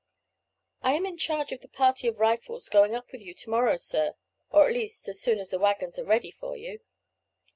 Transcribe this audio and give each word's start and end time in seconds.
"I 0.81 0.93
am 0.93 1.05
in 1.05 1.19
charge 1.19 1.51
of 1.51 1.61
the 1.61 1.67
party 1.67 2.07
of 2.07 2.17
Rifles 2.19 2.69
going 2.69 2.95
up 2.95 3.11
with 3.11 3.21
you 3.21 3.35
to 3.35 3.49
morrow, 3.51 3.77
sir, 3.77 4.15
or 4.49 4.67
at 4.67 4.73
least 4.73 5.07
as 5.07 5.21
soon 5.21 5.37
as 5.37 5.51
the 5.51 5.59
waggons 5.59 5.99
are 5.99 6.03
ready 6.05 6.31
for 6.31 6.57
you." 6.57 6.79